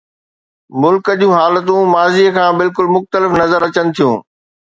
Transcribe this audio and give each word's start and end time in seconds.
ملڪ 0.85 1.05
جون 1.19 1.33
حالتون 1.39 1.81
ماضيءَ 1.93 2.33
کان 2.39 2.51
بلڪل 2.61 2.87
مختلف 2.97 3.31
نظر 3.43 3.61
اچن 3.69 3.87
ٿيون. 3.95 4.15